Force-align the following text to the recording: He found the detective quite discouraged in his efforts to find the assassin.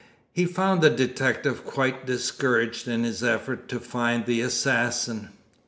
He 0.33 0.45
found 0.47 0.81
the 0.81 0.89
detective 0.89 1.63
quite 1.63 2.07
discouraged 2.07 2.87
in 2.87 3.03
his 3.03 3.21
efforts 3.23 3.65
to 3.67 3.79
find 3.79 4.25
the 4.25 4.41
assassin. 4.41 5.29